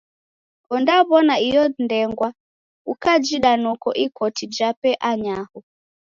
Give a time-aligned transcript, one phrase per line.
[0.75, 2.29] Ondaw'ona iyo ndengwa,
[2.93, 5.57] ukajida noko ikoti jape anyaho.